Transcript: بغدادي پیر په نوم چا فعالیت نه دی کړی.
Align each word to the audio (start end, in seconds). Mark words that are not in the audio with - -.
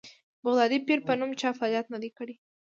بغدادي 0.43 0.79
پیر 0.87 0.99
په 1.07 1.13
نوم 1.19 1.31
چا 1.41 1.49
فعالیت 1.59 1.85
نه 1.93 1.99
دی 2.03 2.09
کړی. 2.17 2.35